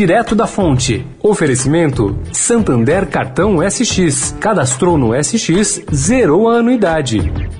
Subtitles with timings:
[0.00, 1.04] direto da fonte.
[1.22, 4.34] Oferecimento: Santander Cartão SX.
[4.40, 7.59] Cadastrou no SX, zerou a anuidade.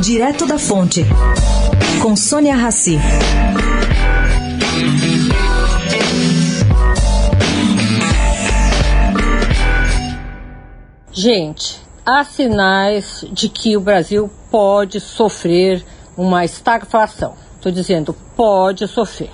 [0.00, 1.04] Direto da Fonte,
[2.02, 2.98] com Sônia Rassi.
[11.12, 15.84] Gente, há sinais de que o Brasil pode sofrer
[16.16, 17.34] uma estagflação.
[17.56, 19.30] Estou dizendo, pode sofrer.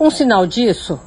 [0.00, 0.98] Um sinal disso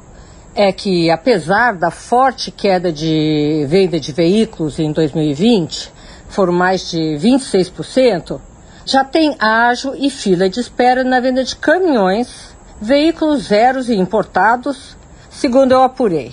[0.54, 5.92] é que, apesar da forte queda de venda de veículos em 2020,
[6.34, 8.40] foram mais de 26%,
[8.84, 14.96] já tem ágio e fila de espera na venda de caminhões, veículos zeros e importados,
[15.30, 16.32] segundo eu apurei.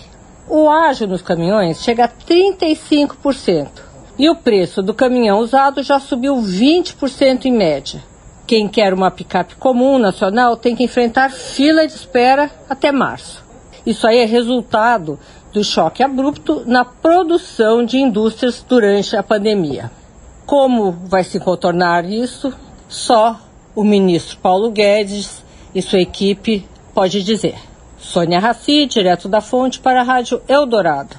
[0.49, 3.69] O ágio nos caminhões chega a 35%
[4.17, 8.03] e o preço do caminhão usado já subiu 20% em média.
[8.45, 13.50] Quem quer uma picape comum nacional tem que enfrentar fila de espera até março.
[13.85, 15.19] Isso aí é resultado
[15.51, 19.91] do choque abrupto na produção de indústrias durante a pandemia.
[20.45, 22.53] Como vai se contornar isso?
[22.87, 23.39] Só
[23.75, 27.55] o ministro Paulo Guedes e sua equipe pode dizer.
[27.97, 31.15] Sônia Raci, direto da fonte para a Rádio Eldorado.